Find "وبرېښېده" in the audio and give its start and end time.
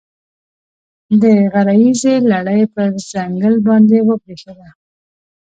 4.07-4.69